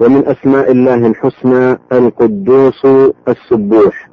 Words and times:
ومن 0.00 0.26
أسماء 0.26 0.70
الله 0.70 1.06
الحسنى 1.06 1.78
القدوس 1.92 2.86
السبوح. 3.28 4.08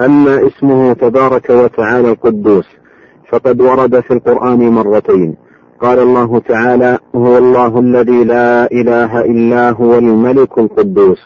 أما 0.00 0.46
اسمه 0.46 0.92
تبارك 0.92 1.50
وتعالى 1.50 2.10
القدوس 2.10 2.66
فقد 3.28 3.60
ورد 3.60 4.00
في 4.00 4.10
القرآن 4.10 4.58
مرتين. 4.68 5.34
قال 5.80 5.98
الله 5.98 6.38
تعالى 6.40 6.98
هو 7.14 7.38
الله 7.38 7.78
الذي 7.80 8.24
لا 8.24 8.72
إله 8.72 9.20
إلا 9.20 9.70
هو 9.70 9.98
الملك 9.98 10.58
القدوس 10.58 11.18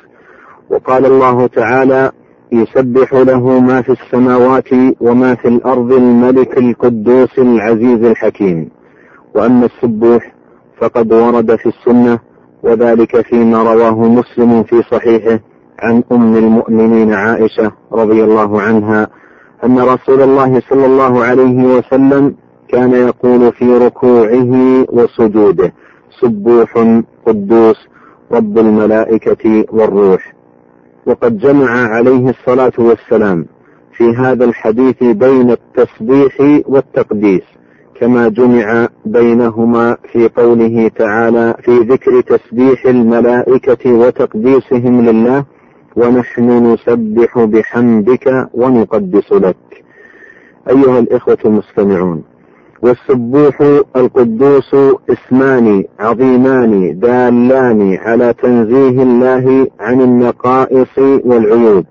وقال 0.70 1.06
الله 1.06 1.46
تعالى 1.46 2.10
يسبح 2.52 3.12
له 3.14 3.60
ما 3.60 3.82
في 3.82 3.92
السماوات 3.92 4.68
وما 5.00 5.34
في 5.34 5.48
الأرض 5.48 5.92
الملك 5.92 6.58
القدوس 6.58 7.38
العزيز 7.38 8.04
الحكيم 8.04 8.68
وأما 9.34 9.66
السبوح 9.66 10.32
فقد 10.80 11.12
ورد 11.12 11.56
في 11.56 11.66
السنة 11.66 12.18
وذلك 12.62 13.20
فيما 13.20 13.62
رواه 13.62 14.08
مسلم 14.08 14.62
في 14.62 14.82
صحيحه 14.82 15.40
عن 15.80 16.02
أم 16.12 16.36
المؤمنين 16.36 17.12
عائشة 17.12 17.72
رضي 17.92 18.24
الله 18.24 18.60
عنها 18.60 19.08
أن 19.64 19.78
رسول 19.78 20.22
الله 20.22 20.60
صلى 20.70 20.86
الله 20.86 21.24
عليه 21.24 21.64
وسلم 21.64 22.34
كان 22.68 22.92
يقول 22.92 23.52
في 23.52 23.64
ركوعه 23.64 24.84
وسجوده 24.88 25.72
سبوح 26.20 27.00
قدوس 27.26 27.76
رب 28.32 28.58
الملائكة 28.58 29.64
والروح. 29.72 30.34
وقد 31.06 31.38
جمع 31.38 31.70
عليه 31.70 32.30
الصلاة 32.30 32.72
والسلام 32.78 33.46
في 33.96 34.04
هذا 34.16 34.44
الحديث 34.44 35.02
بين 35.02 35.50
التسبيح 35.50 36.62
والتقديس. 36.66 37.57
كما 38.00 38.28
جمع 38.28 38.88
بينهما 39.04 39.96
في 40.12 40.28
قوله 40.28 40.88
تعالى 40.88 41.54
في 41.62 41.78
ذكر 41.78 42.20
تسبيح 42.20 42.86
الملائكة 42.86 43.92
وتقديسهم 43.92 45.06
لله 45.06 45.44
ونحن 45.96 46.72
نسبح 46.72 47.38
بحمدك 47.38 48.48
ونقدس 48.54 49.32
لك. 49.32 49.56
أيها 50.68 50.98
الإخوة 50.98 51.38
المستمعون، 51.44 52.22
والسبوح 52.82 53.60
القدوس 53.96 54.74
اسمان 55.10 55.84
عظيمان 56.00 56.98
دالان 56.98 57.98
على 58.00 58.34
تنزيه 58.42 59.02
الله 59.02 59.66
عن 59.80 60.00
النقائص 60.00 60.98
والعيوب 60.98 61.84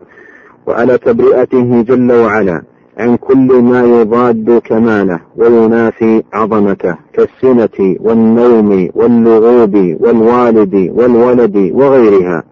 وعلى 0.68 0.98
تبرئته 0.98 1.82
جل 1.82 2.12
وعلا 2.12 2.64
عن 3.00 3.18
كل 3.18 3.62
ما 3.62 3.84
يضاد 3.84 4.62
كماله 4.66 5.20
وينافي 5.36 6.24
عظمته 6.34 6.96
كالسنة 7.14 7.96
والنوم 8.00 8.90
واللغوب 8.96 9.76
والوالد 10.00 10.92
والولد 10.96 11.72
وغيرها. 11.74 12.44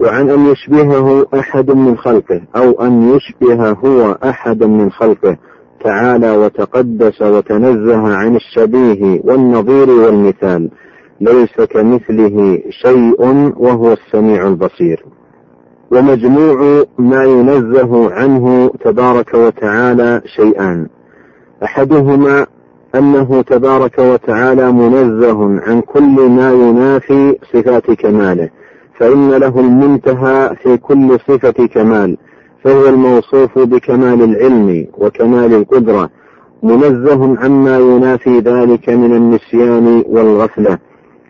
وعن 0.00 0.30
أن 0.30 0.46
يشبهه 0.46 1.26
أحد 1.34 1.70
من 1.70 1.96
خلقه 1.96 2.40
أو 2.56 2.82
أن 2.82 3.16
يشبه 3.16 3.70
هو 3.70 4.18
أحدا 4.24 4.66
من 4.66 4.90
خلقه 4.90 5.36
تعالى 5.84 6.36
وتقدس 6.36 7.22
وتنزه 7.22 8.14
عن 8.16 8.36
الشبيه 8.36 9.20
والنظير 9.24 9.90
والمثال. 9.90 10.70
ليس 11.20 11.60
كمثله 11.70 12.62
شيء 12.70 13.22
وهو 13.56 13.92
السميع 13.92 14.48
البصير. 14.48 15.04
ومجموع 15.92 16.84
ما 16.98 17.24
ينزه 17.24 18.12
عنه 18.12 18.70
تبارك 18.84 19.34
وتعالى 19.34 20.22
شيئان. 20.36 20.86
أحدهما 21.64 22.46
أنه 22.94 23.42
تبارك 23.42 23.98
وتعالى 23.98 24.72
منزه 24.72 25.60
عن 25.60 25.80
كل 25.80 26.28
ما 26.28 26.52
ينافي 26.52 27.36
صفات 27.52 27.90
كماله 27.90 28.48
فإن 28.98 29.30
له 29.30 29.60
المنتهى 29.60 30.56
في 30.62 30.76
كل 30.76 31.18
صفة 31.28 31.66
كمال 31.66 32.16
فهو 32.64 32.88
الموصوف 32.88 33.58
بكمال 33.58 34.22
العلم 34.22 34.86
وكمال 34.98 35.54
القدرة 35.54 36.10
منزه 36.62 37.38
عما 37.44 37.78
ينافي 37.78 38.38
ذلك 38.38 38.88
من 38.88 39.14
النسيان 39.16 40.04
والغفلة 40.08 40.78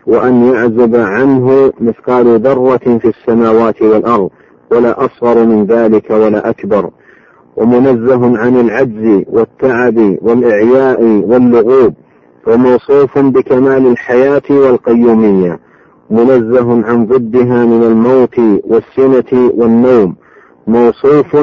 وأن 0.07 0.43
يعزب 0.43 0.95
عنه 0.95 1.71
مثقال 1.79 2.39
ذرة 2.39 2.97
في 3.01 3.07
السماوات 3.07 3.81
والأرض 3.81 4.29
ولا 4.75 5.05
أصغر 5.05 5.45
من 5.45 5.65
ذلك 5.65 6.09
ولا 6.09 6.49
أكبر. 6.49 6.89
ومنزه 7.57 8.37
عن 8.37 8.59
العجز 8.59 9.23
والتعب 9.27 10.17
والإعياء 10.21 11.03
واللغوب. 11.03 11.93
وموصوف 12.47 13.19
بكمال 13.19 13.87
الحياة 13.87 14.41
والقيومية. 14.49 15.59
منزه 16.09 16.85
عن 16.85 17.05
ضدها 17.05 17.65
من 17.65 17.83
الموت 17.83 18.39
والسنة 18.63 19.51
والنوم. 19.55 20.15
موصوف 20.67 21.37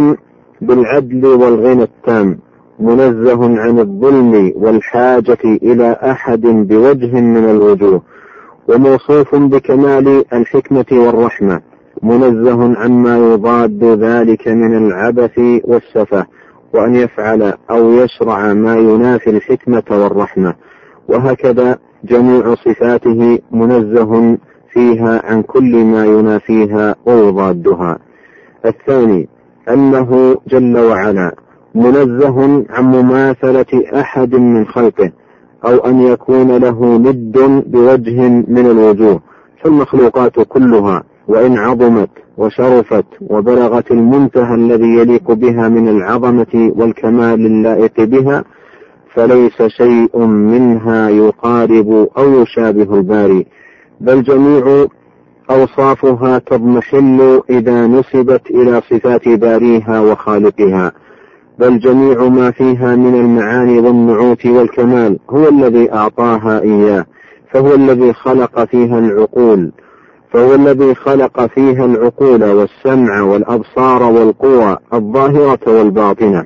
بالعدل 0.60 1.26
والغنى 1.26 1.82
التام. 1.82 2.38
منزه 2.80 3.60
عن 3.60 3.78
الظلم 3.78 4.52
والحاجة 4.56 5.38
إلى 5.44 5.96
أحد 6.02 6.40
بوجه 6.40 7.20
من 7.20 7.50
الوجوه. 7.50 8.02
وموصوف 8.68 9.34
بكمال 9.34 10.24
الحكمة 10.32 10.86
والرحمة. 10.92 11.69
منزه 12.02 12.78
عما 12.78 13.18
يضاد 13.18 13.84
ذلك 13.84 14.48
من 14.48 14.76
العبث 14.76 15.38
والسفه 15.64 16.26
وأن 16.74 16.94
يفعل 16.94 17.54
أو 17.70 17.92
يشرع 17.92 18.52
ما 18.52 18.76
ينافي 18.76 19.30
الحكمة 19.30 19.82
والرحمة. 19.90 20.54
وهكذا 21.08 21.78
جميع 22.04 22.54
صفاته 22.54 23.38
منزه 23.52 24.38
فيها 24.72 25.22
عن 25.24 25.42
كل 25.42 25.84
ما 25.84 26.04
ينافيها 26.04 26.94
ويضادها. 27.06 27.98
الثاني 28.66 29.28
أنه 29.68 30.36
جل 30.48 30.78
وعلا 30.78 31.34
منزه 31.74 32.64
عن 32.70 32.84
مماثلة 32.84 34.00
أحد 34.00 34.34
من 34.34 34.66
خلقه 34.66 35.12
أو 35.64 35.76
أن 35.76 36.00
يكون 36.00 36.56
له 36.56 36.96
ند 36.96 37.38
بوجه 37.66 38.28
من 38.28 38.66
الوجوه 38.66 39.20
فالمخلوقات 39.62 40.40
كلها 40.40 41.02
وإن 41.30 41.58
عظمت 41.58 42.10
وشرفت 42.38 43.04
وبلغت 43.20 43.90
المنتهى 43.90 44.54
الذي 44.54 44.88
يليق 44.88 45.32
بها 45.32 45.68
من 45.68 45.88
العظمة 45.88 46.72
والكمال 46.76 47.46
اللائق 47.46 48.00
بها 48.00 48.44
فليس 49.14 49.62
شيء 49.62 50.18
منها 50.26 51.08
يقارب 51.08 52.08
أو 52.18 52.42
يشابه 52.42 52.94
الباري. 52.94 53.46
بل 54.00 54.22
جميع 54.22 54.86
أوصافها 55.50 56.38
تضمحل 56.38 57.42
إذا 57.50 57.86
نسبت 57.86 58.50
إلى 58.50 58.80
صفات 58.90 59.28
باريها 59.28 60.00
وخالقها. 60.00 60.92
بل 61.58 61.78
جميع 61.78 62.28
ما 62.28 62.50
فيها 62.50 62.96
من 62.96 63.14
المعاني 63.14 63.78
والنعوت 63.78 64.46
والكمال 64.46 65.18
هو 65.30 65.48
الذي 65.48 65.92
أعطاها 65.92 66.60
إياه 66.60 67.04
فهو 67.50 67.74
الذي 67.74 68.12
خلق 68.12 68.64
فيها 68.64 68.98
العقول. 68.98 69.72
فهو 70.32 70.54
الذي 70.54 70.94
خلق 70.94 71.46
فيها 71.46 71.84
العقول 71.84 72.44
والسمع 72.44 73.22
والأبصار 73.22 74.02
والقوى 74.02 74.76
الظاهرة 74.94 75.58
والباطنة. 75.66 76.44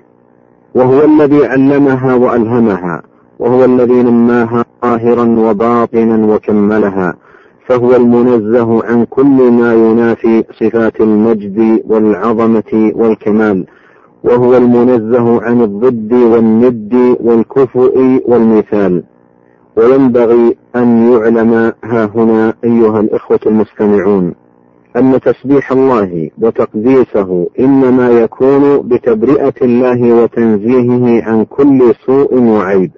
وهو 0.74 1.04
الذي 1.04 1.46
علمها 1.46 2.14
وألهمها. 2.14 3.02
وهو 3.38 3.64
الذي 3.64 4.02
نماها 4.02 4.64
ظاهرا 4.84 5.24
وباطنا 5.38 6.34
وكملها. 6.34 7.14
فهو 7.66 7.96
المنزه 7.96 8.84
عن 8.84 9.04
كل 9.04 9.50
ما 9.50 9.74
ينافي 9.74 10.44
صفات 10.60 11.00
المجد 11.00 11.82
والعظمة 11.86 12.92
والكمال. 12.94 13.66
وهو 14.24 14.56
المنزه 14.56 15.42
عن 15.42 15.60
الضد 15.62 16.12
والند 16.12 17.16
والكفؤ 17.20 17.98
والمثال. 18.24 19.02
وينبغي 19.76 20.56
أن 20.76 21.12
يعلم 21.12 21.72
ها 21.84 22.10
هنا 22.14 22.54
أيها 22.64 23.00
الإخوة 23.00 23.40
المستمعون 23.46 24.34
أن 24.96 25.20
تسبيح 25.20 25.72
الله 25.72 26.30
وتقديسه 26.42 27.46
إنما 27.60 28.10
يكون 28.10 28.78
بتبرئة 28.88 29.54
الله 29.62 30.12
وتنزيهه 30.22 31.22
عن 31.30 31.44
كل 31.44 31.94
سوء 32.06 32.34
وعيب 32.40 32.90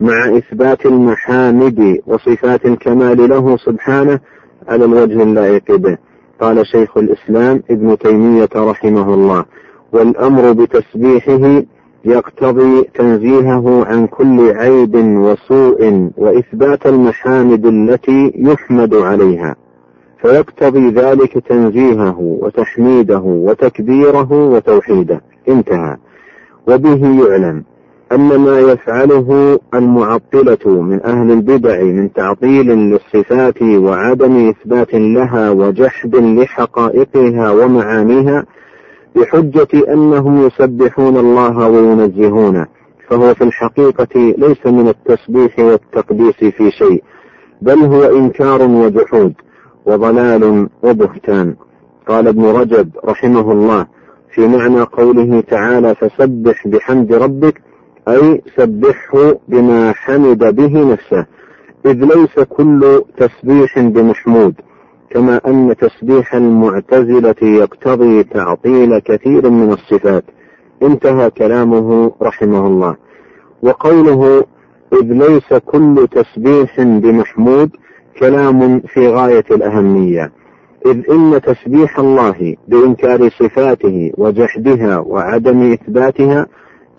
مع 0.00 0.36
إثبات 0.36 0.86
المحامد 0.86 1.98
وصفات 2.06 2.66
الكمال 2.66 3.28
له 3.28 3.56
سبحانه 3.56 4.20
على 4.68 4.84
الوجه 4.84 5.22
اللائق 5.22 5.76
به. 5.76 5.98
قال 6.40 6.66
شيخ 6.66 6.96
الإسلام 6.98 7.62
ابن 7.70 7.98
تيمية 7.98 8.48
رحمه 8.56 9.14
الله 9.14 9.44
والأمر 9.92 10.52
بتسبيحه 10.52 11.62
يقتضي 12.04 12.82
تنزيهه 12.94 13.84
عن 13.84 14.06
كل 14.06 14.50
عيب 14.56 14.94
وسوء 14.96 16.10
وإثبات 16.16 16.86
المحامد 16.86 17.66
التي 17.66 18.32
يحمد 18.36 18.94
عليها. 18.94 19.56
فيقتضي 20.22 20.90
ذلك 20.90 21.38
تنزيهه 21.48 22.16
وتحميده 22.20 23.22
وتكبيره 23.24 24.32
وتوحيده. 24.32 25.20
انتهى. 25.48 25.96
وبه 26.68 27.24
يعلم 27.24 27.64
أن 28.12 28.36
ما 28.36 28.58
يفعله 28.58 29.58
المعطلة 29.74 30.82
من 30.82 31.00
أهل 31.04 31.30
البدع 31.30 31.82
من 31.82 32.12
تعطيل 32.12 32.66
للصفات 32.66 33.62
وعدم 33.62 34.48
إثبات 34.48 34.94
لها 34.94 35.50
وجحد 35.50 36.16
لحقائقها 36.16 37.50
ومعانيها 37.50 38.44
بحجة 39.16 39.92
أنهم 39.92 40.46
يسبحون 40.46 41.16
الله 41.16 41.68
وينزهونه 41.68 42.66
فهو 43.08 43.34
في 43.34 43.44
الحقيقة 43.44 44.34
ليس 44.38 44.66
من 44.66 44.88
التسبيح 44.88 45.58
والتقديس 45.58 46.34
في 46.36 46.70
شيء 46.70 47.02
بل 47.62 47.78
هو 47.78 48.02
إنكار 48.02 48.62
وجحود 48.62 49.34
وضلال 49.86 50.68
وبهتان. 50.82 51.54
قال 52.08 52.28
ابن 52.28 52.44
رجب 52.44 52.90
رحمه 53.04 53.52
الله 53.52 53.86
في 54.34 54.46
معنى 54.48 54.80
قوله 54.80 55.40
تعالى 55.40 55.94
فسبح 55.94 56.68
بحمد 56.68 57.12
ربك 57.12 57.60
أي 58.08 58.42
سبحه 58.56 59.34
بما 59.48 59.92
حمد 59.92 60.54
به 60.56 60.92
نفسه 60.92 61.26
إذ 61.86 62.04
ليس 62.04 62.38
كل 62.48 63.02
تسبيح 63.18 63.78
بمحمود 63.78 64.54
كما 65.10 65.40
أن 65.46 65.74
تسبيح 65.76 66.34
المعتزلة 66.34 67.34
يقتضي 67.42 68.22
تعطيل 68.22 68.98
كثير 68.98 69.50
من 69.50 69.72
الصفات. 69.72 70.24
انتهى 70.82 71.30
كلامه 71.30 72.12
رحمه 72.22 72.66
الله. 72.66 72.96
وقوله 73.62 74.44
إذ 74.92 75.12
ليس 75.12 75.54
كل 75.66 76.08
تسبيح 76.10 76.80
بمحمود 76.80 77.70
كلام 78.18 78.80
في 78.80 79.08
غاية 79.08 79.44
الأهمية. 79.50 80.32
إذ 80.86 81.10
إن 81.10 81.40
تسبيح 81.40 81.98
الله 81.98 82.56
بإنكار 82.68 83.28
صفاته 83.28 84.12
وجحدها 84.18 84.98
وعدم 84.98 85.72
إثباتها 85.72 86.46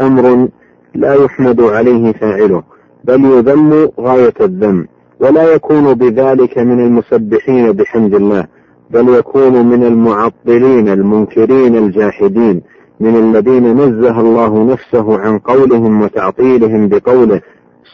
أمر 0.02 0.48
لا 0.96 1.14
يحمد 1.14 1.62
عليه 1.62 2.14
فاعله 2.14 2.64
بل 3.04 3.26
يذم 3.26 3.90
غاية 4.00 4.34
الذم. 4.42 4.88
ولا 5.22 5.54
يكون 5.54 5.94
بذلك 5.94 6.58
من 6.58 6.80
المسبحين 6.80 7.72
بحمد 7.72 8.14
الله 8.14 8.48
بل 8.90 9.10
يكون 9.10 9.66
من 9.66 9.84
المعطلين 9.84 10.90
المنكرين 10.90 11.78
الجاحدين 11.78 12.62
من 13.00 13.16
الذين 13.16 13.78
نزه 13.78 14.20
الله 14.20 14.64
نفسه 14.64 15.18
عن 15.20 15.40
قولهم 15.40 16.02
وتعطيلهم 16.02 16.88
بقوله 16.88 17.42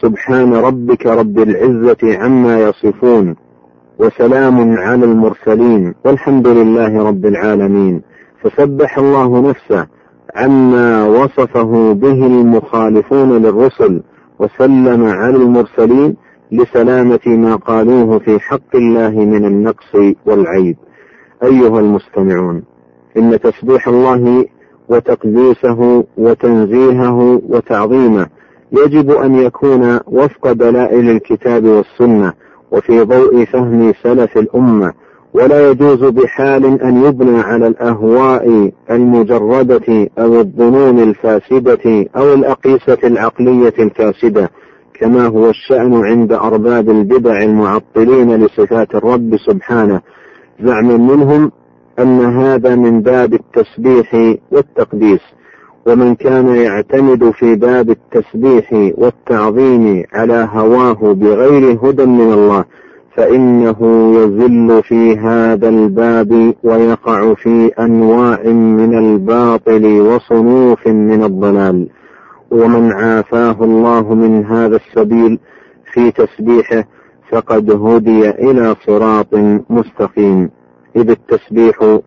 سبحان 0.00 0.54
ربك 0.54 1.06
رب 1.06 1.38
العزة 1.38 2.18
عما 2.18 2.60
يصفون 2.60 3.36
وسلام 3.98 4.78
على 4.78 5.04
المرسلين 5.04 5.94
والحمد 6.04 6.46
لله 6.48 7.02
رب 7.02 7.26
العالمين. 7.26 8.02
فسبح 8.42 8.98
الله 8.98 9.40
نفسه 9.50 9.86
عما 10.36 11.04
وصفه 11.04 11.92
به 11.92 12.26
المخالفون 12.26 13.42
للرسل 13.42 14.02
وسلم 14.38 15.04
على 15.06 15.36
المرسلين 15.36 16.16
لسلامة 16.52 17.20
ما 17.26 17.56
قالوه 17.56 18.18
في 18.18 18.40
حق 18.40 18.76
الله 18.76 19.10
من 19.10 19.44
النقص 19.44 19.94
والعيب. 20.26 20.76
أيها 21.42 21.80
المستمعون 21.80 22.62
إن 23.16 23.40
تسبيح 23.40 23.88
الله 23.88 24.46
وتقديسه 24.88 26.04
وتنزيهه 26.16 27.40
وتعظيمه 27.48 28.26
يجب 28.72 29.10
أن 29.10 29.34
يكون 29.34 30.00
وفق 30.06 30.52
دلائل 30.52 31.10
الكتاب 31.10 31.64
والسنة 31.64 32.32
وفي 32.72 33.00
ضوء 33.00 33.44
فهم 33.44 33.92
سلف 34.02 34.38
الأمة 34.38 34.92
ولا 35.34 35.70
يجوز 35.70 36.04
بحال 36.04 36.82
أن 36.82 37.04
يبنى 37.04 37.40
على 37.40 37.66
الأهواء 37.66 38.72
المجردة 38.90 40.08
أو 40.18 40.40
الظنون 40.40 40.98
الفاسدة 40.98 42.06
أو 42.16 42.34
الأقيسة 42.34 42.98
العقلية 43.04 43.74
الفاسدة. 43.78 44.50
كما 45.00 45.26
هو 45.26 45.50
الشأن 45.50 45.94
عند 46.04 46.32
أرباب 46.32 46.90
البدع 46.90 47.42
المعطلين 47.42 48.44
لصفات 48.44 48.94
الرب 48.94 49.36
سبحانه. 49.46 50.00
زعما 50.60 50.96
منهم 50.96 51.52
أن 51.98 52.20
هذا 52.20 52.74
من 52.74 53.00
باب 53.00 53.34
التسبيح 53.34 54.36
والتقديس 54.50 55.20
ومن 55.86 56.14
كان 56.14 56.48
يعتمد 56.48 57.30
في 57.30 57.54
باب 57.54 57.90
التسبيح 57.90 58.92
والتعظيم 58.98 60.04
على 60.12 60.48
هواه 60.52 61.12
بغير 61.12 61.78
هدى 61.82 62.06
من 62.06 62.32
الله 62.32 62.64
فإنه 63.16 63.76
يزل 64.16 64.82
في 64.82 65.16
هذا 65.18 65.68
الباب 65.68 66.54
ويقع 66.62 67.34
في 67.34 67.70
أنواع 67.80 68.42
من 68.52 68.98
الباطل 68.98 70.00
وصنوف 70.00 70.86
من 70.86 71.24
الضلال. 71.24 71.88
ومن 72.50 72.92
عافاه 72.92 73.56
الله 73.60 74.14
من 74.14 74.44
هذا 74.44 74.76
السبيل 74.76 75.38
في 75.92 76.10
تسبيحه 76.10 76.84
فقد 77.30 77.70
هدي 77.70 78.30
إلى 78.30 78.76
صراط 78.86 79.34
مستقيم. 79.70 80.50
إذ 80.96 81.10
التسبيح 81.10 81.98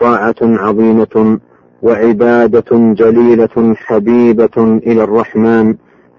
طاعة 0.00 0.34
عظيمة 0.42 1.38
وعبادة 1.82 2.94
جليلة 2.94 3.74
حبيبة 3.76 4.56
إلى 4.86 5.04
الرحمن 5.04 5.74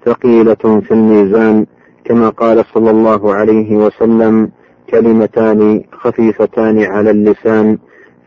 ثقيلة 0.05 0.81
في 0.87 0.91
الميزان 0.91 1.65
كما 2.05 2.29
قال 2.29 2.65
صلى 2.73 2.91
الله 2.91 3.33
عليه 3.33 3.75
وسلم 3.75 4.49
كلمتان 4.89 5.83
خفيفتان 5.91 6.83
على 6.83 7.11
اللسان 7.11 7.77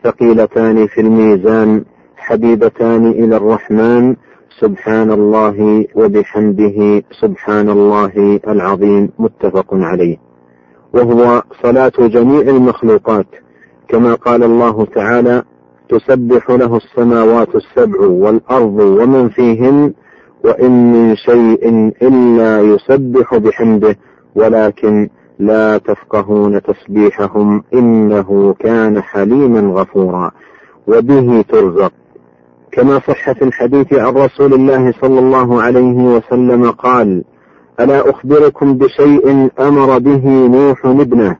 ثقيلتان 0.03 0.87
في 0.87 1.01
الميزان 1.01 1.83
حبيبتان 2.17 3.07
إلى 3.07 3.37
الرحمن 3.37 4.15
سبحان 4.59 5.11
الله 5.11 5.85
وبحمده 5.95 7.03
سبحان 7.21 7.69
الله 7.69 8.39
العظيم 8.47 9.09
متفق 9.19 9.65
عليه. 9.71 10.17
وهو 10.93 11.43
صلاة 11.63 11.91
جميع 11.99 12.41
المخلوقات. 12.41 13.25
كما 13.87 14.13
قال 14.13 14.43
الله 14.43 14.85
تعالى 14.85 15.43
تسبح 15.89 16.49
له 16.49 16.77
السماوات 16.77 17.55
السبع 17.55 17.99
والأرض 17.99 18.79
ومن 18.79 19.29
فيهن 19.29 19.93
وإن 20.43 20.93
من 20.93 21.15
شيء 21.15 21.91
إلا 22.01 22.61
يسبح 22.61 23.37
بحمده 23.37 23.95
ولكن 24.35 25.09
لا 25.39 25.77
تفقهون 25.77 26.61
تسبيحهم 26.61 27.63
إنه 27.73 28.55
كان 28.59 29.01
حليما 29.01 29.59
غفورا 29.81 30.31
وبه 30.87 31.41
ترزق. 31.49 31.91
كما 32.75 32.99
صح 32.99 33.31
في 33.31 33.41
الحديث 33.41 33.93
عن 33.93 34.13
رسول 34.13 34.53
الله 34.53 34.93
صلى 35.01 35.19
الله 35.19 35.61
عليه 35.61 35.93
وسلم 35.93 36.71
قال 36.71 37.23
ألا 37.79 38.09
أخبركم 38.09 38.77
بشيء 38.77 39.49
أمر 39.59 39.99
به 39.99 40.27
نوح 40.47 40.85
ابنه؟ 40.85 41.35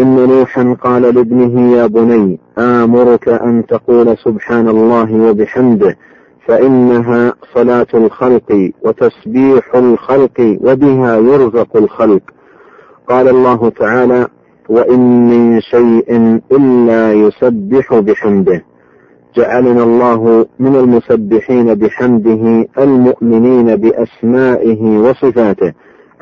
إن 0.00 0.28
نوحا 0.28 0.76
قال 0.82 1.02
لابنه 1.02 1.76
يا 1.76 1.86
بني 1.86 2.38
آمرك 2.58 3.28
أن 3.28 3.66
تقول 3.66 4.16
سبحان 4.18 4.68
الله 4.68 5.14
وبحمده 5.14 5.96
فإنها 6.46 7.34
صلاة 7.54 7.86
الخلق 7.94 8.70
وتسبيح 8.82 9.74
الخلق 9.74 10.58
وبها 10.60 11.16
يرزق 11.16 11.76
الخلق. 11.76 12.22
قال 13.08 13.28
الله 13.28 13.68
تعالى 13.70 14.28
وإن 14.68 15.28
من 15.30 15.60
شيء 15.60 16.40
إلا 16.52 17.12
يسبح 17.12 17.94
بحمده. 17.94 18.64
جعلنا 19.36 19.82
الله 19.82 20.46
من 20.58 20.76
المسبحين 20.76 21.74
بحمده 21.74 22.68
المؤمنين 22.78 23.76
بأسمائه 23.76 24.98
وصفاته 24.98 25.72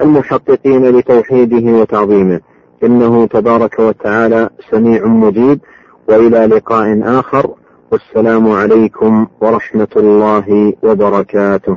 المحققين 0.00 0.90
لتوحيده 0.90 1.72
وتعظيمه. 1.72 2.40
إنه 2.84 3.26
تبارك 3.26 3.78
وتعالى 3.78 4.50
سميع 4.70 5.06
مجيب 5.06 5.60
وإلى 6.08 6.46
لقاء 6.46 7.00
آخر 7.04 7.50
والسلام 7.92 8.50
عليكم 8.50 9.26
ورحمة 9.40 9.88
الله 9.96 10.72
وبركاته. 10.82 11.76